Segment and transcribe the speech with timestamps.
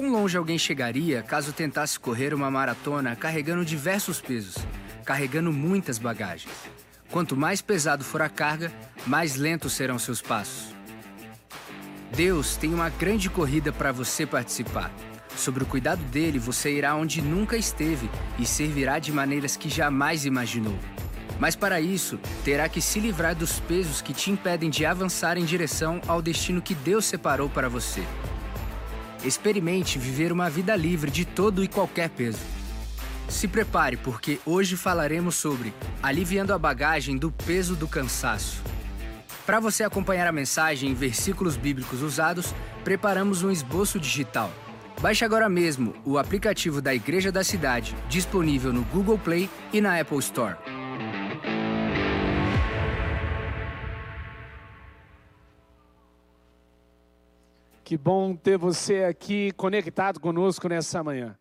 [0.00, 4.56] Quão longe alguém chegaria caso tentasse correr uma maratona carregando diversos pesos,
[5.04, 6.54] carregando muitas bagagens?
[7.10, 8.72] Quanto mais pesado for a carga,
[9.06, 10.74] mais lentos serão seus passos.
[12.16, 14.90] Deus tem uma grande corrida para você participar.
[15.36, 18.08] Sobre o cuidado dele, você irá onde nunca esteve
[18.38, 20.78] e servirá de maneiras que jamais imaginou.
[21.38, 25.44] Mas para isso, terá que se livrar dos pesos que te impedem de avançar em
[25.44, 28.02] direção ao destino que Deus separou para você.
[29.22, 32.40] Experimente viver uma vida livre de todo e qualquer peso.
[33.28, 38.62] Se prepare, porque hoje falaremos sobre aliviando a bagagem do peso do cansaço.
[39.44, 44.50] Para você acompanhar a mensagem em versículos bíblicos usados, preparamos um esboço digital.
[45.00, 50.00] Baixe agora mesmo o aplicativo da Igreja da Cidade, disponível no Google Play e na
[50.00, 50.56] Apple Store.
[57.90, 61.36] Que bom ter você aqui conectado conosco nessa manhã.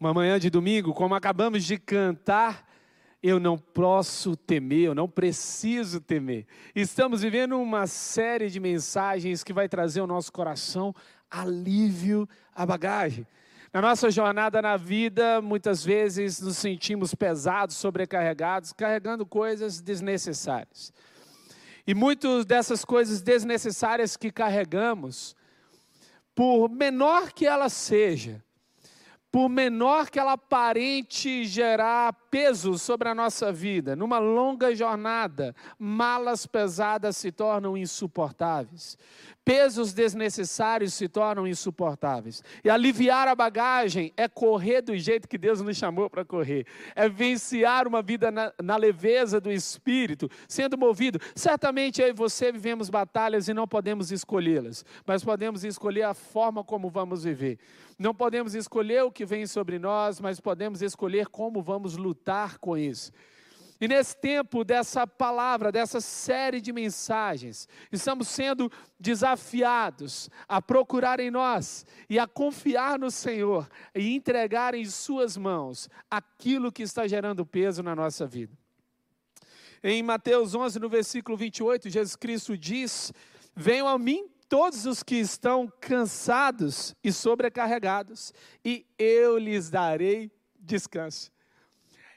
[0.00, 2.68] Uma manhã de domingo, como acabamos de cantar,
[3.22, 6.44] eu não posso temer, eu não preciso temer.
[6.74, 10.92] Estamos vivendo uma série de mensagens que vai trazer ao nosso coração
[11.30, 13.24] alívio à bagagem.
[13.72, 20.92] Na nossa jornada na vida, muitas vezes nos sentimos pesados, sobrecarregados, carregando coisas desnecessárias.
[21.86, 25.36] E muitas dessas coisas desnecessárias que carregamos,
[26.34, 28.44] por menor que ela seja,
[29.30, 36.46] por menor que ela aparente gerar peso sobre a nossa vida, numa longa jornada, malas
[36.46, 38.98] pesadas se tornam insuportáveis.
[39.44, 42.42] Pesos desnecessários se tornam insuportáveis.
[42.64, 46.66] E aliviar a bagagem é correr do jeito que Deus nos chamou para correr.
[46.96, 51.20] É venciar uma vida na, na, leveza do espírito, sendo movido.
[51.36, 56.64] Certamente eu e você vivemos batalhas e não podemos escolhê-las, mas podemos escolher a forma
[56.64, 57.58] como vamos viver.
[57.96, 62.23] Não podemos escolher o que vem sobre nós, mas podemos escolher como vamos lutar
[62.58, 63.12] com isso.
[63.80, 71.30] E nesse tempo dessa palavra, dessa série de mensagens, estamos sendo desafiados a procurar em
[71.30, 77.44] nós e a confiar no Senhor e entregar em Suas mãos aquilo que está gerando
[77.44, 78.56] peso na nossa vida.
[79.82, 83.12] Em Mateus 11, no versículo 28, Jesus Cristo diz:
[83.54, 88.32] Venham a mim todos os que estão cansados e sobrecarregados,
[88.64, 91.33] e eu lhes darei descanso.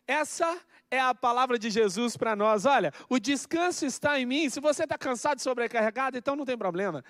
[0.08, 0.58] Essa
[0.90, 2.66] é a palavra de Jesus para nós.
[2.66, 4.50] Olha, o descanso está em mim.
[4.50, 7.04] Se você está cansado e sobrecarregado, então não tem problema.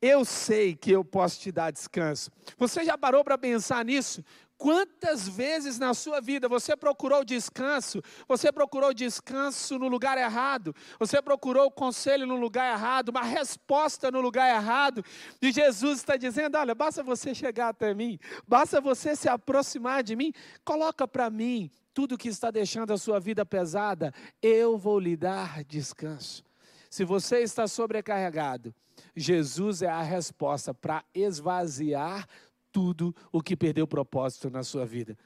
[0.00, 2.30] Eu sei que eu posso te dar descanso.
[2.56, 4.24] Você já parou para pensar nisso?
[4.56, 8.02] Quantas vezes na sua vida você procurou descanso?
[8.26, 10.74] Você procurou descanso no lugar errado?
[10.98, 13.10] Você procurou conselho no lugar errado?
[13.10, 15.04] Uma resposta no lugar errado?
[15.40, 20.14] E Jesus está dizendo: Olha, basta você chegar até mim, basta você se aproximar de
[20.14, 24.12] mim, coloca para mim tudo que está deixando a sua vida pesada,
[24.42, 26.44] eu vou lhe dar descanso.
[26.88, 28.74] Se você está sobrecarregado,
[29.14, 32.26] Jesus é a resposta para esvaziar
[32.72, 35.16] tudo o que perdeu propósito na sua vida.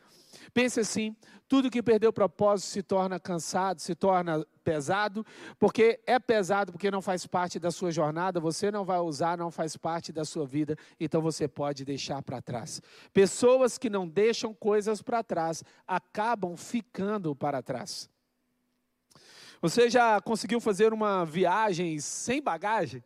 [0.53, 1.17] Pense assim:
[1.49, 5.25] tudo que perdeu propósito se torna cansado, se torna pesado,
[5.59, 9.51] porque é pesado, porque não faz parte da sua jornada, você não vai usar, não
[9.51, 12.81] faz parte da sua vida, então você pode deixar para trás.
[13.13, 18.09] Pessoas que não deixam coisas para trás acabam ficando para trás.
[19.61, 23.03] Você já conseguiu fazer uma viagem sem bagagem?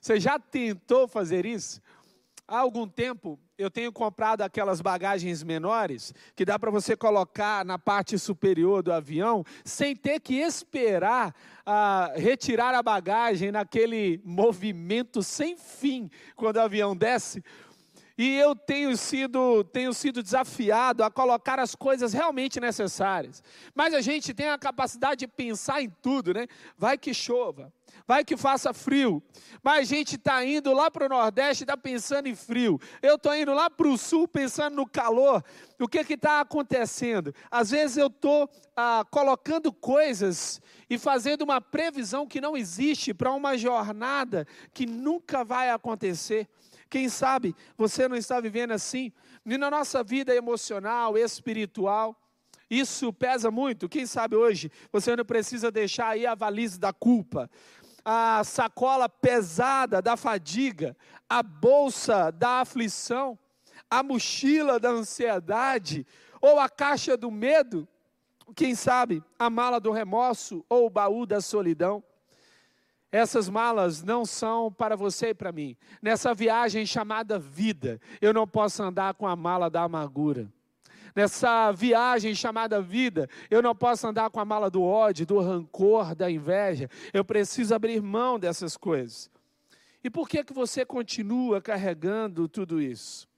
[0.00, 1.80] Você já tentou fazer isso?
[2.50, 7.78] Há algum tempo eu tenho comprado aquelas bagagens menores que dá para você colocar na
[7.78, 11.32] parte superior do avião sem ter que esperar
[11.64, 17.40] ah, retirar a bagagem naquele movimento sem fim quando o avião desce.
[18.22, 23.42] E eu tenho sido, tenho sido desafiado a colocar as coisas realmente necessárias.
[23.74, 26.46] Mas a gente tem a capacidade de pensar em tudo, né?
[26.76, 27.72] Vai que chova,
[28.06, 29.22] vai que faça frio.
[29.62, 32.78] Mas a gente está indo lá para o Nordeste e está pensando em frio.
[33.00, 35.42] Eu estou indo lá para o Sul pensando no calor.
[35.80, 37.34] O que está acontecendo?
[37.50, 43.32] Às vezes eu estou ah, colocando coisas e fazendo uma previsão que não existe para
[43.32, 46.46] uma jornada que nunca vai acontecer.
[46.90, 49.12] Quem sabe você não está vivendo assim?
[49.46, 52.20] E na nossa vida emocional, espiritual,
[52.68, 53.88] isso pesa muito.
[53.88, 57.48] Quem sabe hoje você não precisa deixar aí a valise da culpa,
[58.04, 60.96] a sacola pesada da fadiga,
[61.28, 63.38] a bolsa da aflição,
[63.88, 66.04] a mochila da ansiedade
[66.40, 67.86] ou a caixa do medo,
[68.56, 72.02] quem sabe a mala do remorso ou o baú da solidão.
[73.12, 75.76] Essas malas não são para você e para mim.
[76.00, 80.48] Nessa viagem chamada vida, eu não posso andar com a mala da amargura.
[81.14, 86.14] Nessa viagem chamada vida, eu não posso andar com a mala do ódio, do rancor,
[86.14, 86.88] da inveja.
[87.12, 89.28] Eu preciso abrir mão dessas coisas.
[90.02, 93.29] E por que que você continua carregando tudo isso?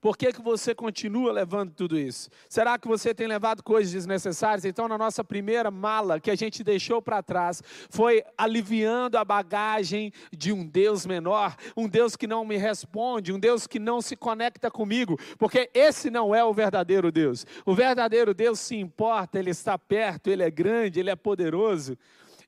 [0.00, 2.30] Por que, que você continua levando tudo isso?
[2.48, 4.64] Será que você tem levado coisas desnecessárias?
[4.64, 10.12] Então, na nossa primeira mala que a gente deixou para trás, foi aliviando a bagagem
[10.32, 14.14] de um Deus menor, um Deus que não me responde, um Deus que não se
[14.14, 17.44] conecta comigo, porque esse não é o verdadeiro Deus.
[17.66, 21.96] O verdadeiro Deus se importa, ele está perto, ele é grande, ele é poderoso.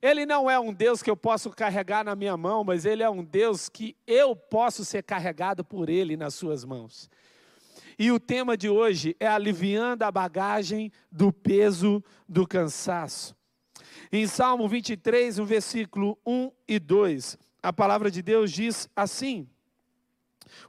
[0.01, 3.09] Ele não é um Deus que eu posso carregar na minha mão, mas ele é
[3.09, 7.07] um Deus que eu posso ser carregado por ele nas suas mãos.
[7.97, 13.35] E o tema de hoje é aliviando a bagagem do peso do cansaço.
[14.11, 19.47] Em Salmo 23, no versículo 1 e 2, a palavra de Deus diz assim: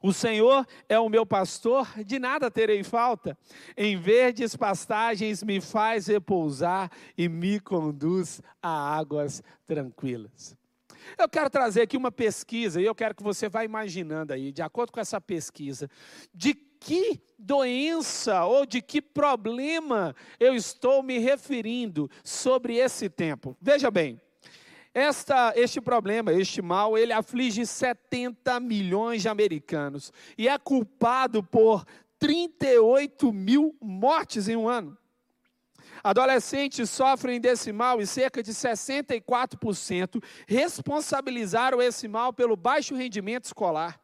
[0.01, 3.37] O Senhor é o meu pastor, de nada terei falta.
[3.77, 10.57] Em verdes pastagens me faz repousar e me conduz a águas tranquilas.
[11.19, 14.63] Eu quero trazer aqui uma pesquisa e eu quero que você vá imaginando aí, de
[14.63, 15.91] acordo com essa pesquisa,
[16.33, 23.57] de que doença ou de que problema eu estou me referindo sobre esse tempo.
[23.61, 24.21] Veja bem,
[24.93, 31.85] esta, este problema, este mal, ele aflige 70 milhões de americanos e é culpado por
[32.19, 34.99] 38 mil mortes em um ano.
[36.05, 44.02] Adolescentes sofrem desse mal e cerca de 64% responsabilizaram esse mal pelo baixo rendimento escolar.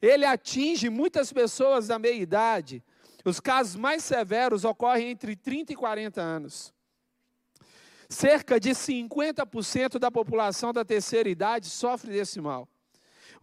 [0.00, 2.82] Ele atinge muitas pessoas da meia idade.
[3.24, 6.72] Os casos mais severos ocorrem entre 30 e 40 anos.
[8.08, 12.68] Cerca de 50% da população da terceira idade sofre desse mal.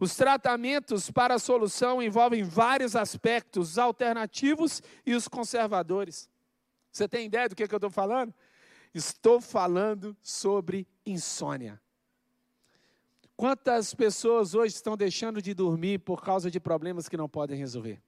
[0.00, 6.28] Os tratamentos para a solução envolvem vários aspectos, os alternativos e os conservadores.
[6.92, 8.34] Você tem ideia do que, que eu estou falando?
[8.94, 11.80] Estou falando sobre insônia.
[13.38, 18.02] Quantas pessoas hoje estão deixando de dormir por causa de problemas que não podem resolver?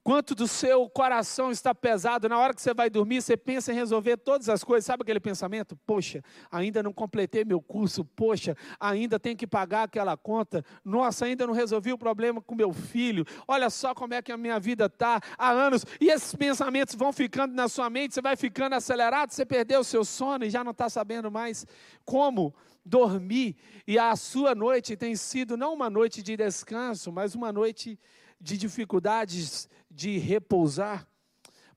[0.00, 3.74] Quanto do seu coração está pesado, na hora que você vai dormir, você pensa em
[3.74, 5.74] resolver todas as coisas, sabe aquele pensamento?
[5.84, 6.22] Poxa,
[6.52, 11.52] ainda não completei meu curso, poxa, ainda tenho que pagar aquela conta, nossa, ainda não
[11.52, 15.20] resolvi o problema com meu filho, olha só como é que a minha vida está
[15.36, 19.44] há anos, e esses pensamentos vão ficando na sua mente, você vai ficando acelerado, você
[19.44, 21.66] perdeu o seu sono e já não está sabendo mais
[22.04, 22.54] como
[22.84, 27.98] dormir, e a sua noite tem sido não uma noite de descanso, mas uma noite
[28.40, 31.06] de dificuldades de repousar.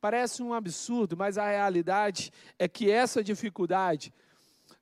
[0.01, 4.13] Parece um absurdo, mas a realidade é que essa dificuldade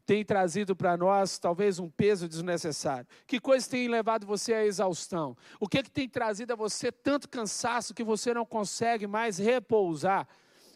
[0.06, 3.07] tem trazido para nós talvez um peso desnecessário.
[3.25, 5.36] Que coisa tem levado você à exaustão?
[5.60, 10.27] O que, que tem trazido a você tanto cansaço que você não consegue mais repousar?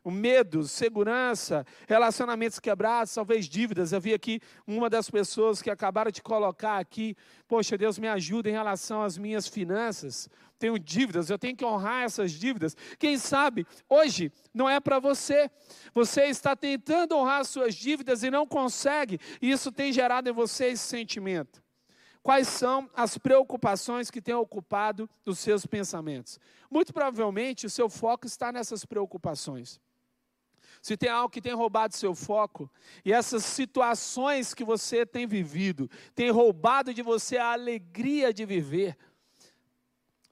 [0.04, 3.92] O medo, segurança, relacionamentos quebrados, talvez dívidas.
[3.92, 7.16] Eu vi aqui uma das pessoas que acabaram de colocar aqui,
[7.48, 10.30] poxa, Deus me ajuda em relação às minhas finanças.
[10.58, 12.76] Tenho dívidas, eu tenho que honrar essas dívidas.
[12.98, 15.50] Quem sabe hoje não é para você.
[15.94, 20.66] Você está tentando honrar suas dívidas e não consegue, e isso tem gerado em você
[20.66, 21.64] esse sentimento.
[22.22, 26.38] Quais são as preocupações que têm ocupado os seus pensamentos?
[26.70, 29.80] Muito provavelmente o seu foco está nessas preocupações
[30.82, 32.72] se tem algo que tem roubado seu foco,
[33.04, 38.98] e essas situações que você tem vivido, tem roubado de você a alegria de viver,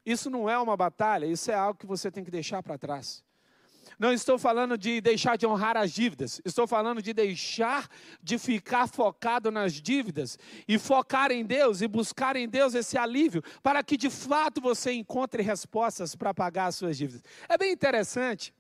[0.06, 3.26] isso não é uma batalha, isso é algo que você tem que deixar para trás.
[4.00, 7.90] Não estou falando de deixar de honrar as dívidas, estou falando de deixar
[8.22, 10.38] de ficar focado nas dívidas
[10.68, 14.94] e focar em Deus e buscar em Deus esse alívio, para que de fato você
[14.94, 17.24] encontre respostas para pagar as suas dívidas.
[17.50, 18.54] É bem interessante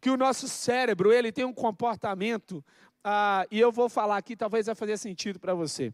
[0.00, 2.64] que o nosso cérebro ele tem um comportamento,
[3.04, 5.92] ah, e eu vou falar aqui, talvez vai fazer sentido para você.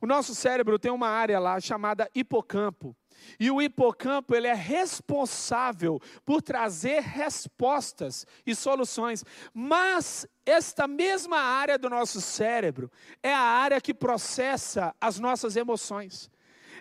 [0.00, 2.96] O nosso cérebro tem uma área lá chamada hipocampo.
[3.38, 9.22] E o hipocampo ele é responsável por trazer respostas e soluções.
[9.52, 12.90] Mas esta mesma área do nosso cérebro
[13.22, 16.30] é a área que processa as nossas emoções.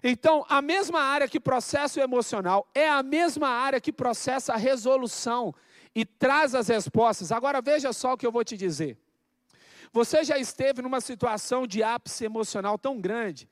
[0.02, 4.58] Então, a mesma área que processa o emocional é a mesma área que processa a
[4.58, 5.54] resolução
[5.96, 7.32] e traz as respostas.
[7.32, 8.98] Agora veja só o que eu vou te dizer.
[9.92, 13.50] Você já esteve numa situação de ápice emocional tão grande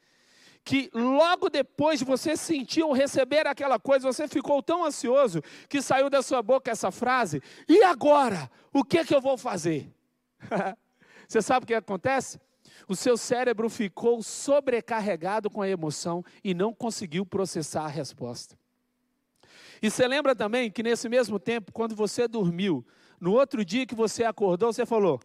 [0.64, 5.82] que logo depois de você sentir ou receber aquela coisa, você ficou tão ansioso que
[5.82, 8.52] saiu da sua boca essa frase: "E agora?
[8.74, 9.90] O que que eu vou fazer?"
[11.28, 12.40] você sabe o que acontece?
[12.88, 18.58] o seu cérebro ficou sobrecarregado com a emoção e não conseguiu processar a resposta.
[19.82, 22.86] E você lembra também que nesse mesmo tempo, quando você dormiu,
[23.20, 25.20] no outro dia que você acordou, você falou: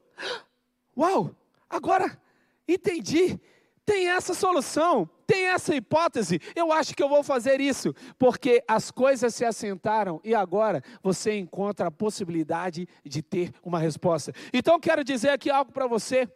[0.97, 1.35] Uau,
[1.69, 2.21] agora
[2.67, 3.41] entendi,
[3.85, 8.91] tem essa solução, tem essa hipótese, eu acho que eu vou fazer isso, porque as
[8.91, 14.33] coisas se assentaram e agora você encontra a possibilidade de ter uma resposta.
[14.53, 16.29] Então quero dizer aqui algo para você.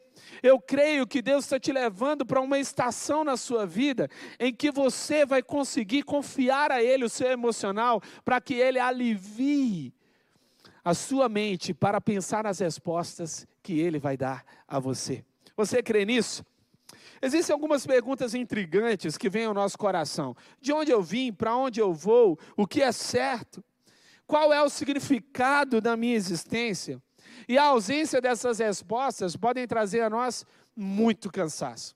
[0.42, 4.08] Eu creio que Deus está te levando para uma estação na sua vida
[4.40, 9.92] em que você vai conseguir confiar a Ele o seu emocional para que Ele alivie
[10.82, 15.24] a sua mente para pensar nas respostas que Ele vai dar a você.
[15.56, 16.44] Você crê nisso?
[17.20, 21.80] Existem algumas perguntas intrigantes que vêm ao nosso coração: de onde eu vim, para onde
[21.80, 23.64] eu vou, o que é certo,
[24.26, 27.00] qual é o significado da minha existência?
[27.48, 30.44] E a ausência dessas respostas podem trazer a nós
[30.74, 31.94] muito cansaço.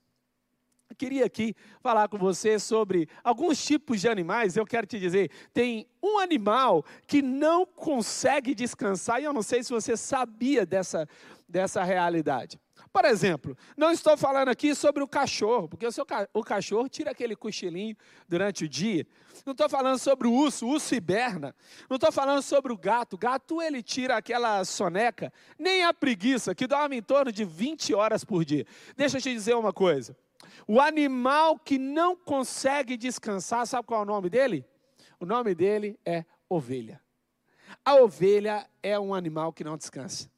[0.89, 4.57] Eu queria aqui falar com você sobre alguns tipos de animais.
[4.57, 9.63] Eu quero te dizer, tem um animal que não consegue descansar, e eu não sei
[9.63, 11.07] se você sabia dessa,
[11.47, 12.59] dessa realidade.
[12.93, 17.11] Por exemplo, não estou falando aqui sobre o cachorro, porque o, seu, o cachorro tira
[17.11, 17.95] aquele cochilinho
[18.27, 19.07] durante o dia.
[19.45, 21.55] Não estou falando sobre o urso, o urso hiberna.
[21.89, 23.13] Não estou falando sobre o gato.
[23.13, 27.93] O gato ele tira aquela soneca, nem a preguiça, que dorme em torno de 20
[27.93, 28.65] horas por dia.
[28.97, 30.15] Deixa eu te dizer uma coisa.
[30.67, 34.65] O animal que não consegue descansar, sabe qual é o nome dele?
[35.17, 37.01] O nome dele é ovelha.
[37.85, 40.29] A ovelha é um animal que não descansa.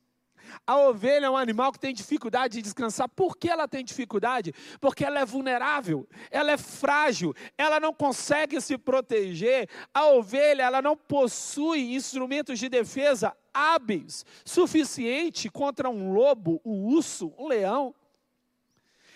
[0.66, 3.10] A ovelha é um animal que tem dificuldade de descansar.
[3.10, 4.54] Por que ela tem dificuldade?
[4.80, 9.70] Porque ela é vulnerável, ela é frágil, ela não consegue se proteger.
[9.94, 17.34] A ovelha, ela não possui instrumentos de defesa hábeis suficiente contra um lobo, um urso,
[17.38, 17.94] um leão.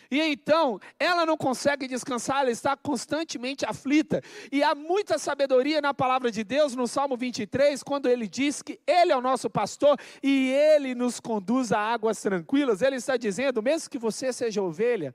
[0.10, 4.22] E então, ela não consegue descansar, ela está constantemente aflita.
[4.52, 8.80] E há muita sabedoria na palavra de Deus, no Salmo 23, quando ele diz que
[8.86, 12.82] Ele é o nosso pastor e Ele nos conduz a águas tranquilas.
[12.82, 15.14] Ele está dizendo: mesmo que você seja ovelha,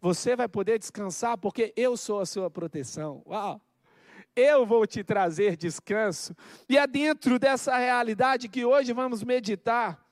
[0.00, 3.22] você vai poder descansar, porque eu sou a sua proteção.
[3.26, 3.60] Uau!
[4.36, 6.34] Eu vou te trazer descanso.
[6.68, 10.07] E é dentro dessa realidade que hoje vamos meditar.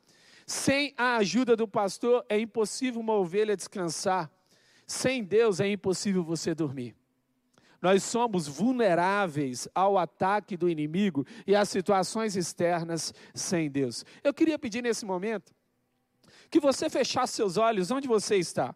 [0.47, 4.31] Sem a ajuda do pastor é impossível uma ovelha descansar.
[4.87, 6.95] Sem Deus é impossível você dormir.
[7.83, 14.05] Nós somos vulneráveis ao ataque do inimigo e às situações externas sem Deus.
[14.23, 15.53] Eu queria pedir nesse momento
[16.49, 18.75] que você fechasse seus olhos onde você está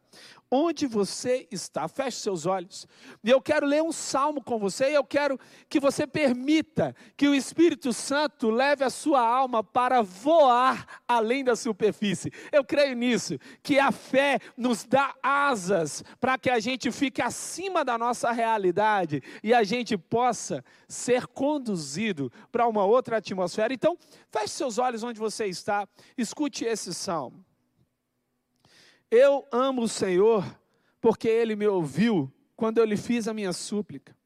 [0.51, 1.87] onde você está.
[1.87, 2.87] Feche seus olhos.
[3.23, 5.39] E eu quero ler um salmo com você, e eu quero
[5.69, 11.55] que você permita que o Espírito Santo leve a sua alma para voar além da
[11.55, 12.33] superfície.
[12.51, 17.85] Eu creio nisso, que a fé nos dá asas para que a gente fique acima
[17.85, 23.73] da nossa realidade e a gente possa ser conduzido para uma outra atmosfera.
[23.73, 23.97] Então,
[24.31, 27.45] feche seus olhos onde você está, escute esse salmo.
[29.11, 30.45] Eu amo o Senhor
[31.01, 34.17] porque ele me ouviu quando eu lhe fiz a minha súplica.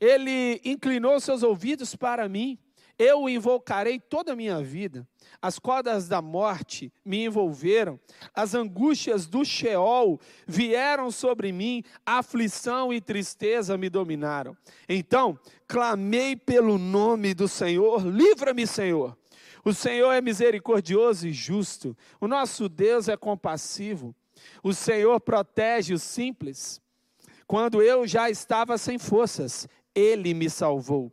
[0.00, 2.58] Ele inclinou seus ouvidos para mim.
[2.98, 5.06] Eu o invocarei toda a minha vida.
[5.42, 8.00] As cordas da morte me envolveram,
[8.34, 14.56] as angústias do Sheol vieram sobre mim, aflição e tristeza me dominaram.
[14.88, 19.14] Então, clamei pelo nome do Senhor, livra-me, Senhor.
[19.66, 21.96] O Senhor é misericordioso e justo.
[22.20, 24.14] O nosso Deus é compassivo.
[24.62, 26.80] O Senhor protege os simples.
[27.48, 31.12] Quando eu já estava sem forças, Ele me salvou.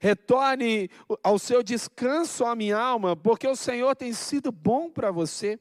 [0.00, 0.90] Retorne
[1.22, 5.58] ao seu descanso, a minha alma, porque o Senhor tem sido bom para você.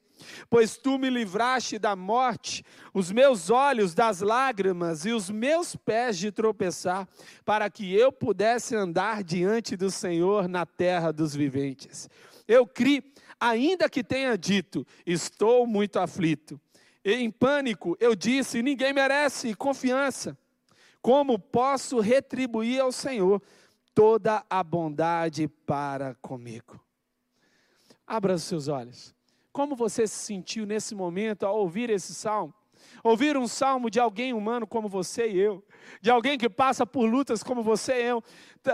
[0.49, 2.63] Pois tu me livraste da morte,
[2.93, 7.07] os meus olhos das lágrimas e os meus pés de tropeçar,
[7.45, 12.09] para que eu pudesse andar diante do Senhor na terra dos viventes.
[12.47, 13.03] Eu criei,
[13.39, 16.59] ainda que tenha dito, estou muito aflito.
[17.03, 20.37] E em pânico, eu disse: ninguém merece confiança.
[21.01, 23.41] Como posso retribuir ao Senhor
[23.97, 26.79] toda a bondade para comigo?
[28.05, 29.15] Abra os seus olhos.
[29.51, 32.53] Como você se sentiu nesse momento ao ouvir esse salmo?
[33.03, 35.65] Ouvir um salmo de alguém humano como você e eu,
[35.99, 38.23] de alguém que passa por lutas como você e eu,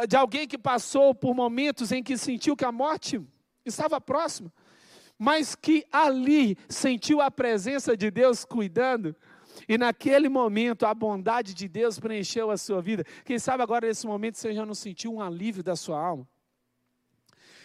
[0.10, 3.22] de alguém que passou por momentos em que sentiu que a morte
[3.66, 4.52] estava próxima,
[5.18, 9.16] mas que ali sentiu a presença de Deus cuidando,
[9.68, 13.04] e naquele momento a bondade de Deus preencheu a sua vida.
[13.24, 16.28] Quem sabe agora nesse momento você já não sentiu um alívio da sua alma?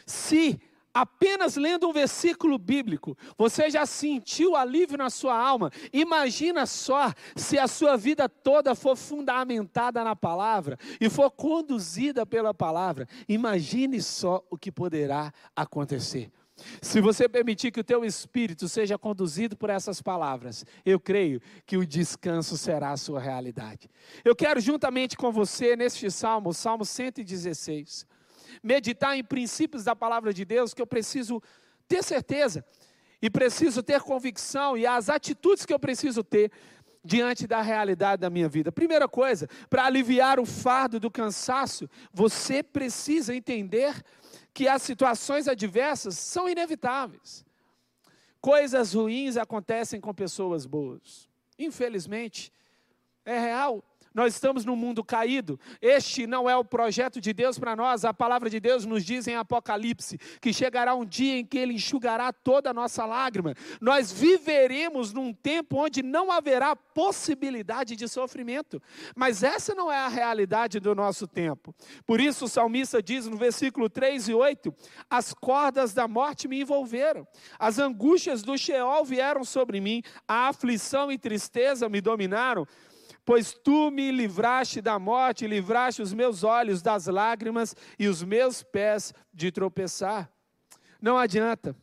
[0.07, 0.61] Se
[0.93, 5.71] apenas lendo um versículo bíblico, você já sentiu alívio na sua alma.
[5.93, 12.53] Imagina só se a sua vida toda for fundamentada na palavra e for conduzida pela
[12.53, 13.07] palavra.
[13.29, 16.33] Imagine só o que poderá acontecer.
[16.83, 21.77] Se você permitir que o teu espírito seja conduzido por essas palavras, eu creio que
[21.77, 23.89] o descanso será a sua realidade.
[24.25, 28.07] Eu quero, juntamente com você, neste salmo, Salmo 116,
[28.63, 31.43] meditar em princípios da palavra de Deus que eu preciso
[31.87, 32.65] ter certeza
[33.21, 36.51] e preciso ter convicção e as atitudes que eu preciso ter
[37.05, 38.71] diante da realidade da minha vida.
[38.71, 43.95] Primeira coisa, para aliviar o fardo do cansaço, você precisa entender
[44.53, 47.45] que as situações adversas são inevitáveis.
[48.41, 51.29] Coisas ruins acontecem com pessoas boas.
[51.59, 52.53] Infelizmente,
[53.25, 53.83] é real.
[54.15, 55.59] Nós estamos num mundo caído.
[55.81, 58.05] Este não é o projeto de Deus para nós.
[58.05, 61.75] A palavra de Deus nos diz em Apocalipse que chegará um dia em que Ele
[61.75, 63.55] enxugará toda a nossa lágrima.
[63.81, 68.83] Nós viveremos num tempo onde não haverá possibilidade de sofrimento.
[69.15, 71.75] Mas essa não é a realidade do nosso tempo.
[72.07, 74.75] Por isso o salmista diz no versículo 3 e 8:
[75.09, 77.27] As cordas da morte me envolveram,
[77.59, 82.67] as angústias do Sheol vieram sobre mim, a aflição e tristeza me dominaram
[83.29, 88.63] Pois tu me livraste da morte, livraste os meus olhos das lágrimas e os meus
[88.63, 90.33] pés de tropeçar.
[90.99, 91.77] Não adianta.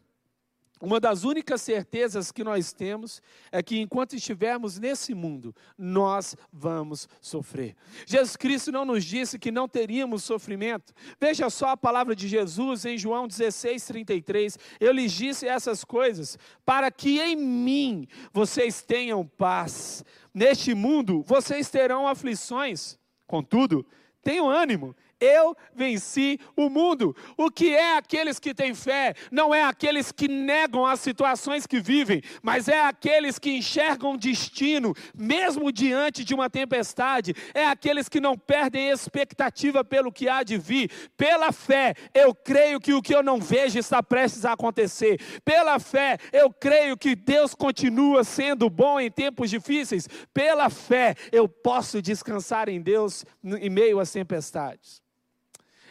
[0.82, 3.22] Uma das únicas certezas que nós temos
[3.52, 7.76] é que enquanto estivermos nesse mundo, nós vamos sofrer.
[8.08, 10.94] Jesus Cristo não nos disse que não teríamos sofrimento.
[11.22, 14.58] Veja só a palavra de Jesus em João 16, 33.
[14.80, 20.04] Eu lhes disse essas coisas para que em mim vocês tenham paz.
[20.36, 23.86] Neste mundo vocês terão aflições, contudo,
[24.22, 24.94] tenham ânimo
[25.26, 27.16] eu venci o mundo.
[27.38, 29.14] O que é aqueles que têm fé?
[29.32, 34.94] Não é aqueles que negam as situações que vivem, mas é aqueles que enxergam destino,
[35.18, 37.34] mesmo diante de uma tempestade.
[37.54, 40.92] É aqueles que não perdem expectativa pelo que há de vir.
[41.18, 45.20] Pela fé, eu creio que o que eu não vejo está prestes a acontecer.
[45.44, 50.08] Pela fé, eu creio que Deus continua sendo bom em tempos difíceis.
[50.34, 55.02] Pela fé, eu posso descansar em Deus em meio às tempestades.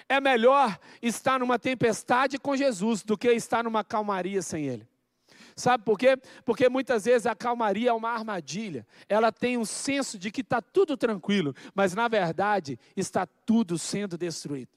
[0.08, 4.86] É melhor estar numa tempestade com Jesus do que estar numa calmaria sem Ele.
[5.56, 6.18] Sabe por quê?
[6.44, 8.86] Porque muitas vezes a calmaria é uma armadilha.
[9.08, 14.18] Ela tem um senso de que está tudo tranquilo, mas na verdade está tudo sendo
[14.18, 14.72] destruído.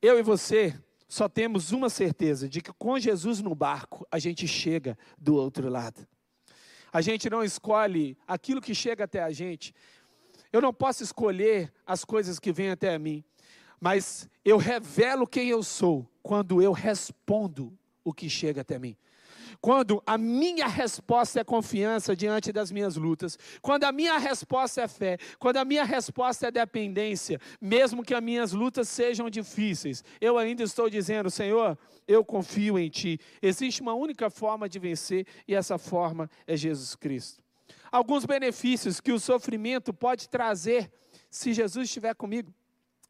[0.00, 4.46] Eu e você só temos uma certeza: de que com Jesus no barco a gente
[4.46, 6.06] chega do outro lado.
[6.92, 9.74] A gente não escolhe aquilo que chega até a gente,
[10.52, 13.24] eu não posso escolher as coisas que vêm até mim,
[13.80, 18.96] mas eu revelo quem eu sou quando eu respondo o que chega até mim.
[19.60, 24.88] Quando a minha resposta é confiança diante das minhas lutas, quando a minha resposta é
[24.88, 30.36] fé, quando a minha resposta é dependência, mesmo que as minhas lutas sejam difíceis, eu
[30.36, 33.18] ainda estou dizendo, Senhor, eu confio em Ti.
[33.40, 37.45] Existe uma única forma de vencer e essa forma é Jesus Cristo
[37.90, 40.90] alguns benefícios que o sofrimento pode trazer
[41.30, 42.52] se Jesus estiver comigo.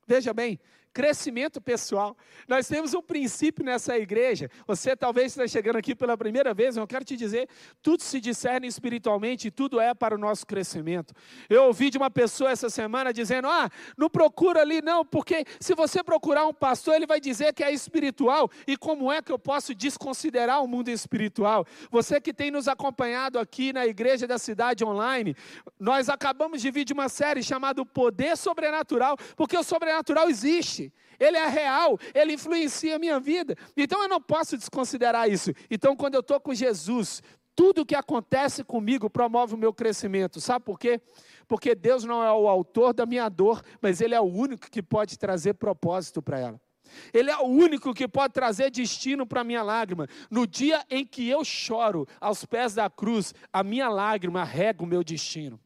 [0.06, 0.58] Veja bem,
[0.96, 2.16] crescimento pessoal.
[2.48, 4.50] Nós temos um princípio nessa igreja.
[4.66, 7.50] Você talvez esteja chegando aqui pela primeira vez, eu quero te dizer,
[7.82, 11.12] tudo se discerne espiritualmente e tudo é para o nosso crescimento.
[11.50, 15.74] Eu ouvi de uma pessoa essa semana dizendo: "Ah, não procura ali não, porque se
[15.74, 19.38] você procurar um pastor, ele vai dizer que é espiritual, e como é que eu
[19.38, 24.82] posso desconsiderar o mundo espiritual?" Você que tem nos acompanhado aqui na igreja da cidade
[24.82, 25.36] online,
[25.78, 30.85] nós acabamos de vir de uma série chamada Poder Sobrenatural, porque o sobrenatural existe
[31.18, 33.56] ele é real, ele influencia a minha vida.
[33.76, 35.52] Então eu não posso desconsiderar isso.
[35.70, 37.22] Então, quando eu estou com Jesus,
[37.54, 40.40] tudo o que acontece comigo promove o meu crescimento.
[40.40, 41.00] Sabe por quê?
[41.48, 44.82] Porque Deus não é o autor da minha dor, mas Ele é o único que
[44.82, 46.60] pode trazer propósito para ela.
[47.12, 50.06] Ele é o único que pode trazer destino para a minha lágrima.
[50.30, 54.86] No dia em que eu choro aos pés da cruz, a minha lágrima rega o
[54.86, 55.58] meu destino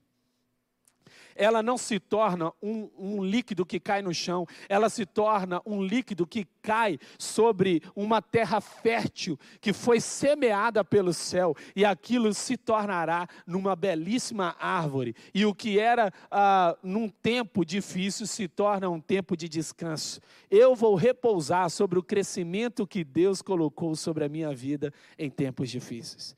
[1.35, 5.83] ela não se torna um, um líquido que cai no chão, ela se torna um
[5.83, 12.57] líquido que cai sobre uma terra fértil que foi semeada pelo céu, e aquilo se
[12.57, 15.15] tornará numa belíssima árvore.
[15.35, 20.21] E o que era ah, num tempo difícil se torna um tempo de descanso.
[20.51, 25.71] Eu vou repousar sobre o crescimento que Deus colocou sobre a minha vida em tempos
[25.71, 26.37] difíceis.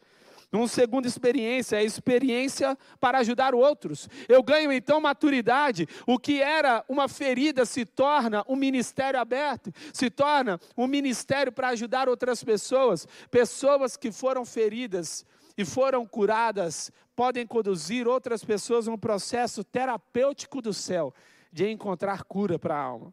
[0.52, 4.06] Uma segunda experiência é experiência para ajudar outros.
[4.28, 5.88] Eu ganho então maturidade.
[6.06, 11.68] O que era uma ferida se torna um ministério aberto, se torna um ministério para
[11.68, 13.08] ajudar outras pessoas.
[13.30, 15.24] Pessoas que foram feridas
[15.56, 21.14] e foram curadas podem conduzir outras pessoas a um processo terapêutico do céu
[21.50, 23.12] de encontrar cura para a alma.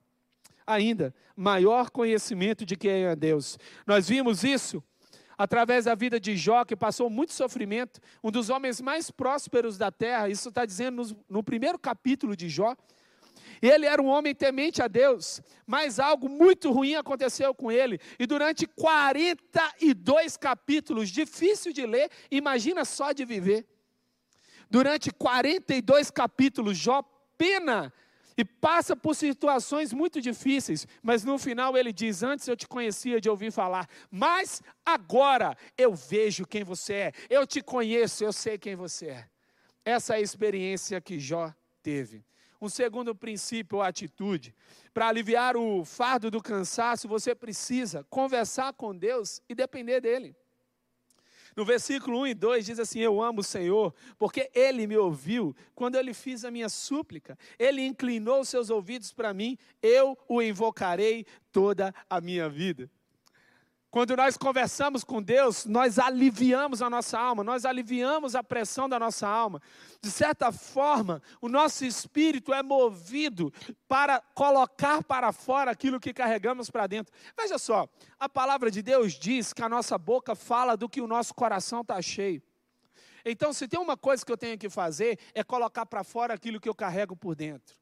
[0.68, 3.58] Ainda, maior conhecimento de quem é Deus.
[3.88, 4.84] Nós vimos isso
[5.40, 9.90] através da vida de Jó, que passou muito sofrimento, um dos homens mais prósperos da
[9.90, 12.76] terra, isso está dizendo no, no primeiro capítulo de Jó.
[13.62, 18.02] Ele era um homem temente a Deus, mas algo muito ruim aconteceu com ele.
[18.20, 23.66] E durante 42 capítulos, difícil de ler, imagina só de viver.
[24.70, 27.02] Durante 42 capítulos, Jó
[27.38, 27.94] pena
[28.40, 33.20] e passa por situações muito difíceis, mas no final ele diz: Antes eu te conhecia
[33.20, 38.58] de ouvir falar, mas agora eu vejo quem você é, eu te conheço, eu sei
[38.58, 39.30] quem você é.
[39.84, 42.24] Essa é a experiência que Jó teve.
[42.62, 44.56] Um segundo princípio ou atitude.
[44.94, 50.34] Para aliviar o fardo do cansaço, você precisa conversar com Deus e depender dele.
[51.60, 55.54] No versículo 1 e 2 diz assim: Eu amo o Senhor, porque ele me ouviu
[55.76, 57.38] quando eu lhe fiz a minha súplica.
[57.60, 62.90] Ele inclinou seus ouvidos para mim, eu o invocarei toda a minha vida.
[63.92, 69.00] Quando nós conversamos com Deus, nós aliviamos a nossa alma, nós aliviamos a pressão da
[69.00, 69.60] nossa alma.
[70.00, 73.52] De certa forma, o nosso espírito é movido
[73.88, 77.12] para colocar para fora aquilo que carregamos para dentro.
[77.36, 77.88] Veja só,
[78.20, 81.82] a palavra de Deus diz que a nossa boca fala do que o nosso coração
[81.82, 82.44] está cheio.
[83.26, 86.60] Então, se tem uma coisa que eu tenho que fazer, é colocar para fora aquilo
[86.60, 87.79] que eu carrego por dentro.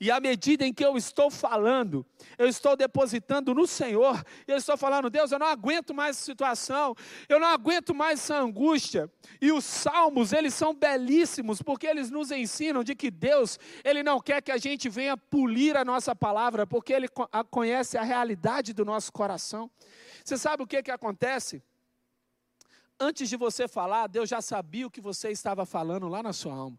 [0.00, 2.06] E à medida em que eu estou falando,
[2.38, 6.94] eu estou depositando no Senhor, eu estou falando, Deus, eu não aguento mais essa situação,
[7.28, 9.10] eu não aguento mais essa angústia.
[9.40, 14.20] E os salmos, eles são belíssimos, porque eles nos ensinam de que Deus, ele não
[14.20, 17.08] quer que a gente venha polir a nossa palavra, porque ele
[17.50, 19.68] conhece a realidade do nosso coração.
[20.24, 21.60] Você sabe o que que acontece?
[23.00, 26.54] Antes de você falar, Deus já sabia o que você estava falando lá na sua
[26.54, 26.78] alma.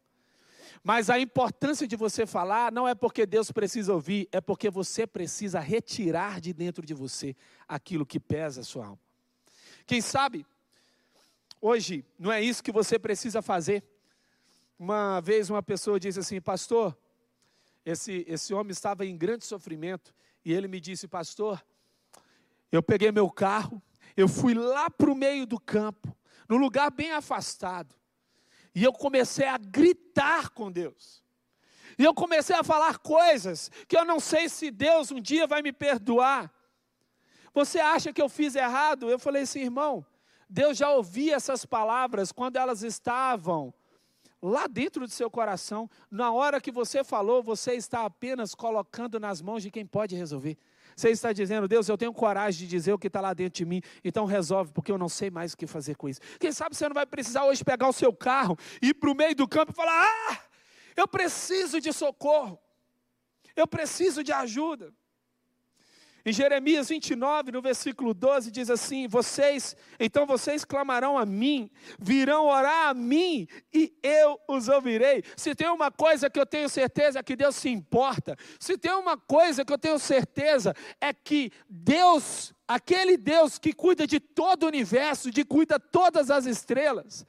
[0.84, 5.06] Mas a importância de você falar não é porque Deus precisa ouvir, é porque você
[5.06, 7.36] precisa retirar de dentro de você
[7.68, 9.00] aquilo que pesa a sua alma.
[9.86, 10.46] Quem sabe,
[11.62, 13.84] hoje, não é isso que você precisa fazer.
[14.78, 16.98] Uma vez uma pessoa disse assim, pastor,
[17.86, 20.14] esse, esse homem estava em grande sofrimento,
[20.46, 21.64] e ele me disse, pastor,
[22.72, 23.82] eu peguei meu carro,
[24.16, 26.16] eu fui lá para o meio do campo,
[26.48, 27.96] num lugar bem afastado,
[28.74, 31.24] e eu comecei a gritar com Deus.
[31.98, 35.62] E eu comecei a falar coisas que eu não sei se Deus um dia vai
[35.62, 36.52] me perdoar.
[37.54, 39.10] Você acha que eu fiz errado?
[39.10, 40.06] Eu falei assim, irmão,
[40.50, 43.74] Deus já ouvia essas palavras quando elas estavam
[44.42, 45.90] lá dentro do seu coração.
[46.10, 50.58] Na hora que você falou, você está apenas colocando nas mãos de quem pode resolver.
[51.00, 53.64] Você está dizendo, Deus, eu tenho coragem de dizer o que está lá dentro de
[53.64, 56.20] mim, então resolve, porque eu não sei mais o que fazer com isso.
[56.38, 59.34] Quem sabe você não vai precisar hoje pegar o seu carro, ir para o meio
[59.34, 60.40] do campo e falar: Ah,
[60.98, 62.60] eu preciso de socorro,
[63.56, 64.94] eu preciso de ajuda.
[66.26, 72.48] Em Jeremias 29, no versículo 12, diz assim: Vocês, então vocês clamarão a mim, virão
[72.48, 75.24] orar a mim, e eu os ouvirei.
[75.38, 78.92] Se tem uma coisa que eu tenho certeza é que Deus se importa, se tem
[78.94, 84.62] uma coisa que eu tenho certeza é que Deus, aquele Deus que cuida de todo
[84.62, 87.26] o universo, de cuida todas as estrelas,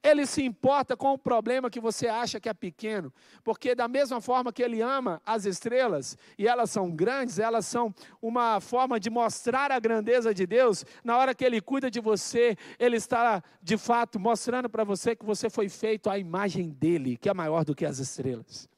[0.00, 4.20] ele se importa com o problema que você acha que é pequeno, porque da mesma
[4.20, 9.10] forma que ele ama as estrelas, e elas são grandes, elas são uma forma de
[9.10, 13.76] mostrar a grandeza de Deus, na hora que ele cuida de você, ele está de
[13.76, 17.74] fato mostrando para você que você foi feito à imagem dele, que é maior do
[17.74, 18.68] que as estrelas.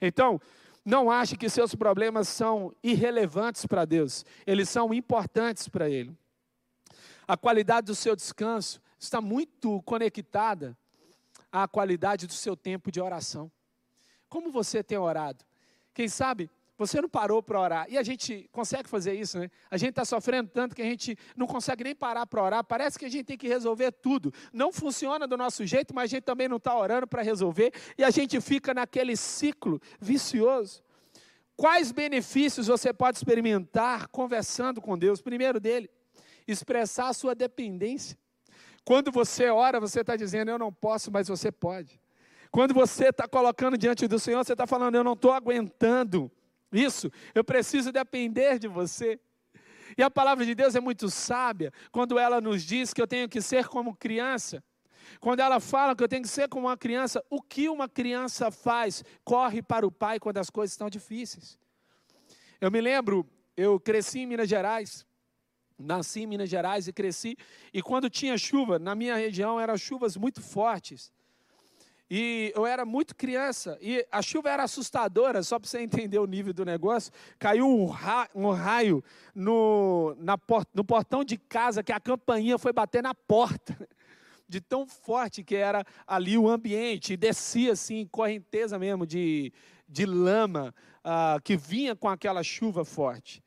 [0.00, 0.40] Então,
[0.84, 6.16] não ache que seus problemas são irrelevantes para Deus, eles são importantes para Ele.
[7.26, 10.76] A qualidade do seu descanso está muito conectada
[11.50, 13.50] à qualidade do seu tempo de oração.
[14.28, 15.44] Como você tem orado?
[15.94, 17.86] Quem sabe você não parou para orar.
[17.88, 19.50] E a gente consegue fazer isso, né?
[19.70, 22.64] A gente está sofrendo tanto que a gente não consegue nem parar para orar.
[22.64, 24.32] Parece que a gente tem que resolver tudo.
[24.52, 27.72] Não funciona do nosso jeito, mas a gente também não está orando para resolver.
[27.96, 30.82] E a gente fica naquele ciclo vicioso.
[31.56, 35.20] Quais benefícios você pode experimentar conversando com Deus?
[35.20, 35.90] Primeiro dele,
[36.48, 38.18] expressar a sua dependência.
[38.84, 42.00] Quando você ora, você está dizendo, eu não posso, mas você pode.
[42.50, 46.30] Quando você está colocando diante do Senhor, você está falando, eu não estou aguentando
[46.72, 49.20] isso, eu preciso depender de você.
[49.96, 53.28] E a palavra de Deus é muito sábia quando ela nos diz que eu tenho
[53.28, 54.62] que ser como criança.
[55.20, 58.50] Quando ela fala que eu tenho que ser como uma criança, o que uma criança
[58.50, 59.04] faz?
[59.24, 61.58] Corre para o pai quando as coisas estão difíceis.
[62.60, 65.04] Eu me lembro, eu cresci em Minas Gerais,
[65.78, 67.36] nasci em Minas Gerais e cresci,
[67.72, 71.12] e quando tinha chuva, na minha região eram chuvas muito fortes.
[72.14, 76.26] E eu era muito criança, e a chuva era assustadora, só para você entender o
[76.26, 77.10] nível do negócio.
[77.38, 79.02] Caiu um, ra um raio
[79.34, 83.88] no, na port no portão de casa, que a campainha foi bater na porta,
[84.46, 89.50] de tão forte que era ali o ambiente, e descia assim, correnteza mesmo, de,
[89.88, 93.42] de lama, uh, que vinha com aquela chuva forte.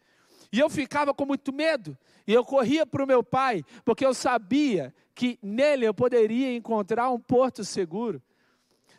[0.52, 4.16] E eu ficava com muito medo, e eu corria para o meu pai, porque eu
[4.16, 8.20] sabia que nele eu poderia encontrar um porto seguro.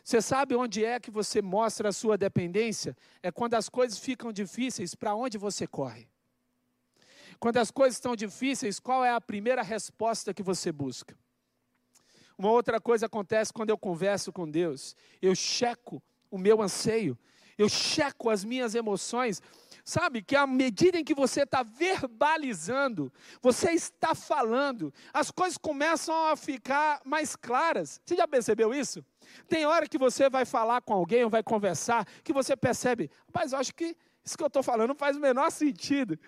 [0.07, 2.95] Você sabe onde é que você mostra a sua dependência?
[3.21, 6.07] É quando as coisas ficam difíceis, para onde você corre?
[7.41, 11.13] Quando as coisas estão difíceis, qual é a primeira resposta que você busca?
[12.37, 14.95] Uma outra coisa acontece quando eu converso com Deus.
[15.21, 17.19] Eu checo o meu anseio,
[17.57, 19.41] eu checo as minhas emoções.
[19.87, 23.09] Sabe que à medida em que você está verbalizando,
[23.41, 28.01] você está falando, as coisas começam a ficar mais claras.
[28.03, 29.01] Você já percebeu isso?
[29.47, 33.53] Tem hora que você vai falar com alguém ou vai conversar, que você percebe, mas
[33.53, 33.95] eu acho que
[34.25, 36.19] isso que eu estou falando faz o menor sentido.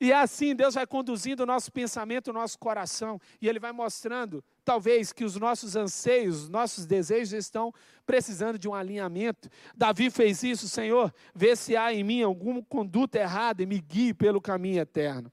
[0.00, 3.72] E é assim Deus vai conduzindo o nosso pensamento, o nosso coração, e Ele vai
[3.72, 7.72] mostrando, talvez, que os nossos anseios, os nossos desejos estão
[8.06, 9.48] precisando de um alinhamento.
[9.76, 14.14] Davi fez isso, Senhor, vê se há em mim alguma conduta errada e me guie
[14.14, 15.32] pelo caminho eterno.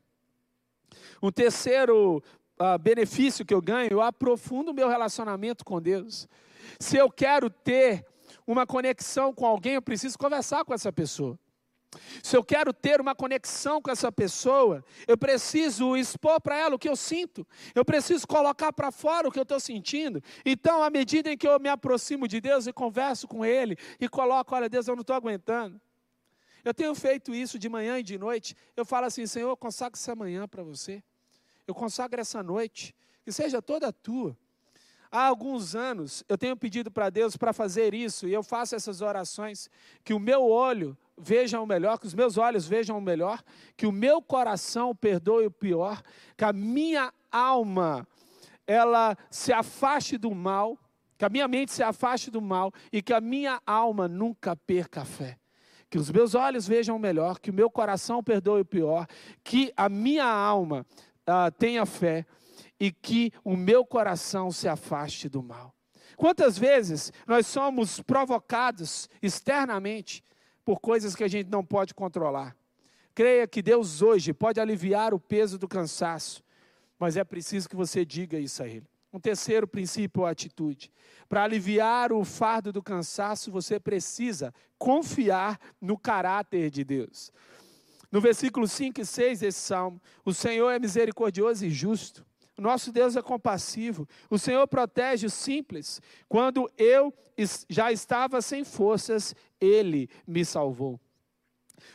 [1.22, 2.24] Um terceiro
[2.60, 6.28] uh, benefício que eu ganho, eu aprofundo o meu relacionamento com Deus.
[6.80, 8.06] Se eu quero ter
[8.46, 11.38] uma conexão com alguém, eu preciso conversar com essa pessoa.
[12.21, 16.80] Se eu quero ter uma conexão com essa pessoa, eu preciso expor para ela o
[16.80, 20.21] que eu sinto, eu preciso colocar para fora o que eu estou sentindo.
[20.45, 24.10] Então, à medida em que eu me aproximo de Deus e converso com Ele e
[24.10, 25.80] coloco, olha, Deus, eu não estou aguentando.
[26.63, 28.56] Eu tenho feito isso de manhã e de noite.
[28.76, 31.04] Eu falo assim, Senhor, eu consagro essa manhã para você.
[31.67, 34.36] Eu consagro essa noite, que seja toda tua.
[35.12, 39.02] Há alguns anos eu tenho pedido para Deus para fazer isso, e eu faço essas
[39.02, 39.69] orações,
[40.04, 43.41] que o meu olho veja o melhor, que os meus olhos vejam o melhor,
[43.78, 46.01] que o meu coração perdoe o pior,
[46.36, 48.08] que a minha alma
[48.67, 50.78] ela se afaste do mal,
[51.17, 55.01] que a minha mente se afaste do mal e que a minha alma nunca perca
[55.01, 55.38] a fé.
[55.89, 59.08] Que os meus olhos vejam o melhor, que o meu coração perdoe o pior,
[59.43, 60.86] que a minha alma
[61.30, 62.25] uh, tenha fé
[62.80, 65.73] e que o meu coração se afaste do mal.
[66.17, 70.23] Quantas vezes nós somos provocados externamente
[70.65, 72.58] por coisas que a gente não pode controlar?
[73.13, 76.43] Creia que Deus hoje pode aliviar o peso do cansaço,
[76.99, 78.86] mas é preciso que você diga isso a Ele.
[79.13, 80.91] Um terceiro princípio ou atitude.
[81.30, 87.32] Para aliviar o fardo do cansaço, você precisa confiar no caráter de Deus.
[88.12, 92.25] No versículo 5 e 6 desse salmo, o Senhor é misericordioso e justo
[92.58, 94.08] o nosso Deus é compassivo.
[94.30, 96.02] O Senhor protege os simples.
[96.28, 97.13] Quando eu
[97.70, 101.00] já estava sem forças, Ele me salvou.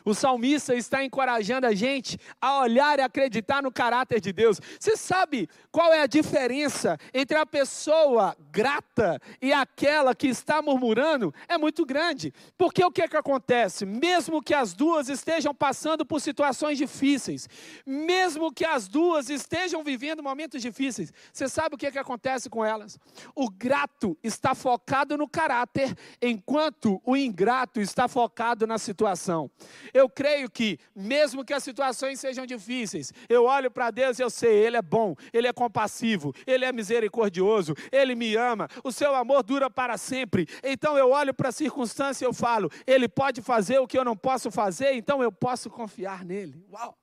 [0.05, 4.61] O salmista está encorajando a gente a olhar e acreditar no caráter de Deus.
[4.79, 11.33] Você sabe qual é a diferença entre a pessoa grata e aquela que está murmurando?
[11.49, 12.33] É muito grande.
[12.57, 13.87] Porque o que, é que acontece?
[13.87, 17.49] Mesmo que as duas estejam passando por situações difíceis,
[17.87, 22.49] mesmo que as duas estejam vivendo momentos difíceis, você sabe o que, é que acontece
[22.49, 22.99] com elas?
[23.35, 29.51] O grato está focado no caráter, enquanto o ingrato está focado na situação.
[29.93, 34.31] Eu creio que, mesmo que as situações sejam difíceis, eu olho para Deus e eu
[34.31, 39.15] sei, Ele é bom, Ele é compassivo, Ele é misericordioso, Ele me ama, o seu
[39.15, 40.49] amor dura para sempre.
[40.63, 44.05] Então eu olho para a circunstância e eu falo, Ele pode fazer o que eu
[44.05, 46.65] não posso fazer, então eu posso confiar nele.
[46.73, 46.97] Uau!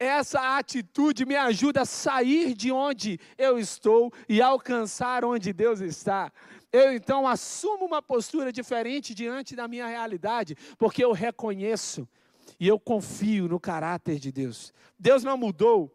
[0.00, 6.30] Essa atitude me ajuda a sair de onde eu estou e alcançar onde Deus está
[6.72, 12.06] eu então assumo uma postura diferente diante da minha realidade, porque eu reconheço
[12.60, 14.72] e eu confio no caráter de Deus.
[14.98, 15.94] Deus não mudou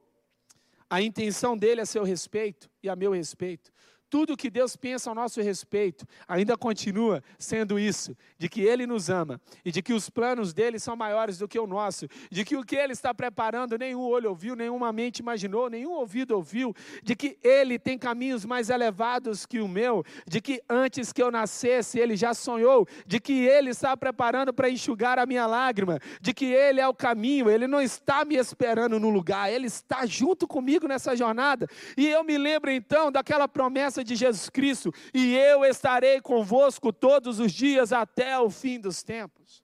[0.90, 3.72] a intenção dele a seu respeito e a meu respeito
[4.14, 9.10] tudo que Deus pensa ao nosso respeito ainda continua sendo isso, de que Ele nos
[9.10, 12.56] ama e de que os planos dele são maiores do que o nosso, de que
[12.56, 17.16] o que Ele está preparando nenhum olho ouviu, nenhuma mente imaginou, nenhum ouvido ouviu, de
[17.16, 21.98] que Ele tem caminhos mais elevados que o meu, de que antes que eu nascesse
[21.98, 26.46] Ele já sonhou, de que Ele está preparando para enxugar a minha lágrima, de que
[26.46, 30.88] Ele é o caminho, Ele não está me esperando no lugar, Ele está junto comigo
[30.88, 31.68] nessa jornada.
[31.98, 37.40] E eu me lembro então daquela promessa de Jesus Cristo, e eu estarei convosco todos
[37.40, 39.64] os dias até o fim dos tempos.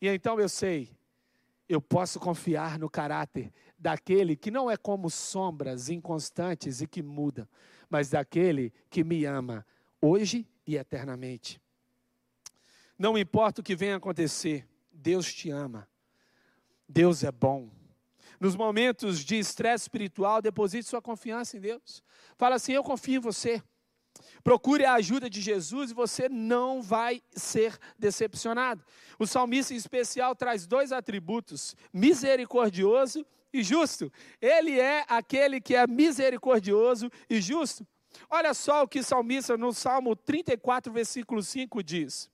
[0.00, 0.90] E então eu sei,
[1.68, 7.48] eu posso confiar no caráter daquele que não é como sombras inconstantes e que mudam,
[7.88, 9.66] mas daquele que me ama
[10.00, 11.60] hoje e eternamente.
[12.98, 15.88] Não importa o que venha acontecer, Deus te ama.
[16.88, 17.70] Deus é bom.
[18.42, 22.02] Nos momentos de estresse espiritual, deposite sua confiança em Deus.
[22.36, 23.62] Fala assim: Eu confio em você.
[24.42, 28.84] Procure a ajuda de Jesus e você não vai ser decepcionado.
[29.16, 34.12] O salmista em especial traz dois atributos: misericordioso e justo.
[34.40, 37.86] Ele é aquele que é misericordioso e justo.
[38.28, 42.28] Olha só o que o salmista no Salmo 34, versículo 5 diz: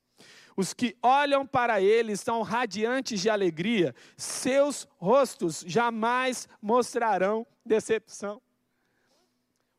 [0.58, 8.42] os que olham para ele estão radiantes de alegria, seus rostos jamais mostrarão decepção.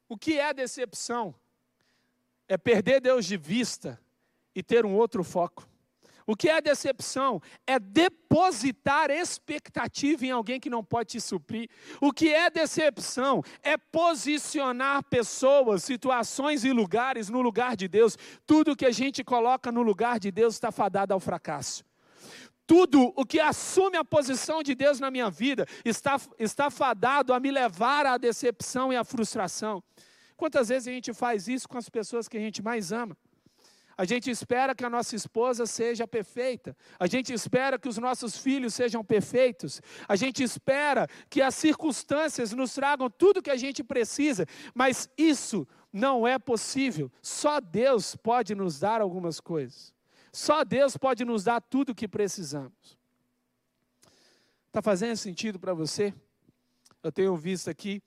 [0.07, 1.35] O que é decepção?
[2.47, 3.99] É perder Deus de vista
[4.55, 5.68] e ter um outro foco.
[6.29, 7.41] O que é decepção?
[7.65, 11.67] É depositar expectativa em alguém que não pode te suprir.
[11.99, 13.43] O que é decepção?
[13.63, 18.15] É posicionar pessoas, situações e lugares no lugar de Deus.
[18.45, 21.83] Tudo que a gente coloca no lugar de Deus está fadado ao fracasso
[22.67, 27.39] tudo o que assume a posição de Deus na minha vida está, está fadado a
[27.39, 29.83] me levar à decepção e à frustração.
[30.37, 33.17] Quantas vezes a gente faz isso com as pessoas que a gente mais ama?
[33.99, 36.73] A gente espera que a nossa esposa seja perfeita.
[36.97, 39.81] A gente espera que os nossos filhos sejam perfeitos.
[40.07, 44.45] A gente espera que as circunstâncias nos tragam tudo que a gente precisa.
[44.73, 47.11] Mas isso não é possível.
[47.21, 49.93] Só Deus pode nos dar algumas coisas.
[50.31, 52.97] Só Deus pode nos dar tudo o que precisamos.
[54.67, 56.13] Está fazendo sentido para você?
[57.03, 58.01] Eu tenho visto aqui,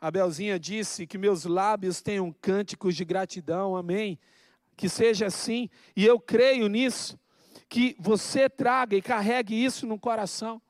[0.00, 4.18] a Belzinha disse que meus lábios tenham cânticos de gratidão, amém
[4.76, 7.18] que seja assim, e eu creio nisso,
[7.68, 10.60] que você traga e carregue isso no coração.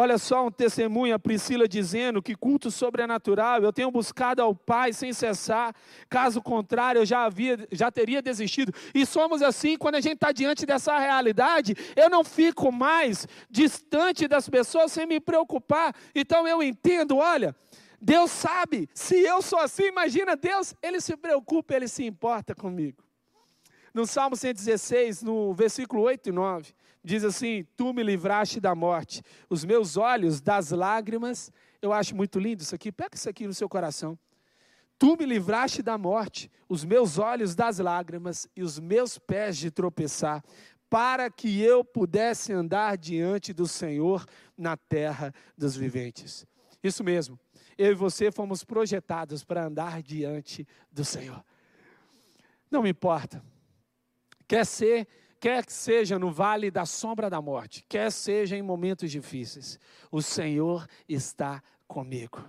[0.00, 4.92] Olha só um testemunho, a Priscila dizendo que culto sobrenatural, eu tenho buscado ao Pai
[4.92, 5.74] sem cessar,
[6.08, 8.72] caso contrário, eu já, havia, já teria desistido.
[8.94, 14.28] E somos assim, quando a gente está diante dessa realidade, eu não fico mais distante
[14.28, 15.92] das pessoas sem me preocupar.
[16.14, 17.52] Então eu entendo, olha,
[18.00, 23.02] Deus sabe, se eu sou assim, imagina Deus, Ele se preocupa, Ele se importa comigo.
[23.92, 29.22] No Salmo 116, no versículo 8 e 9, diz assim: Tu me livraste da morte,
[29.50, 31.50] os meus olhos das lágrimas.
[31.80, 34.16] Eu acho muito lindo isso aqui, pega isso aqui no seu coração.
[34.98, 39.70] Tu me livraste da morte, os meus olhos das lágrimas e os meus pés de
[39.70, 40.44] tropeçar,
[40.90, 44.24] para que eu pudesse andar diante do Senhor
[44.56, 46.44] na terra dos viventes.
[46.82, 47.38] Isso mesmo
[47.78, 51.42] eu e você fomos projetados para andar diante do Senhor.
[52.68, 53.42] Não me importa.
[54.48, 55.06] Quer ser,
[55.38, 59.78] quer que seja no vale da sombra da morte, quer seja em momentos difíceis,
[60.10, 62.44] o Senhor está comigo.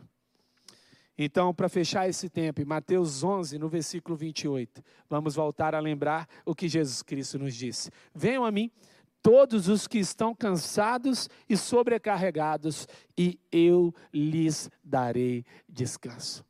[1.22, 6.26] Então, para fechar esse tempo, em Mateus 11, no versículo 28, vamos voltar a lembrar
[6.46, 8.72] o que Jesus Cristo nos disse: Venham a mim
[9.22, 16.46] todos os que estão cansados e sobrecarregados, e eu lhes darei descanso.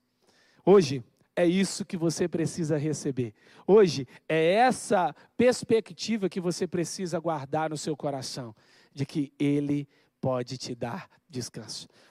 [0.65, 1.03] Hoje
[1.35, 3.33] é isso que você precisa receber.
[3.65, 8.55] Hoje é essa perspectiva que você precisa guardar no seu coração,
[8.93, 9.87] de que Ele
[10.19, 11.87] pode te dar descanso.